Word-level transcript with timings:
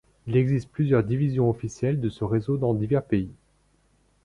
Il 0.25 0.35
existe 0.35 0.71
plusieurs 0.71 1.03
divisions 1.03 1.47
officielles 1.47 1.99
de 2.01 2.09
ce 2.09 2.23
réseau 2.23 2.57
dans 2.57 2.73
divers 2.73 3.05
pays. 3.05 3.29